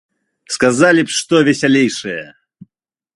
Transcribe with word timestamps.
Сказалі 0.53 1.03
б 1.09 1.13
што 1.17 1.43
весялейшае! 1.49 2.21